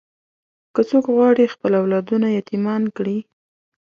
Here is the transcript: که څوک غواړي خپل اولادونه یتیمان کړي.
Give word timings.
که 0.73 0.81
څوک 0.89 1.05
غواړي 1.15 1.45
خپل 1.53 1.71
اولادونه 1.81 2.27
یتیمان 2.39 2.83
کړي. 2.97 3.17